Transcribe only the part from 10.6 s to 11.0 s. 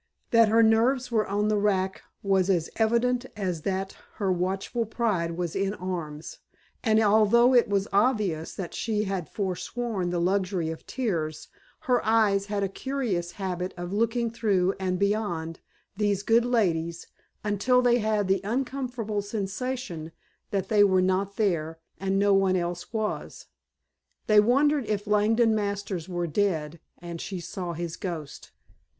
of